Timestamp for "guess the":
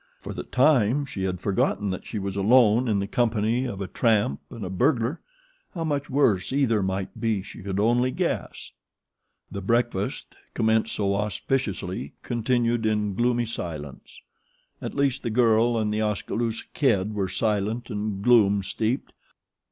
8.09-9.61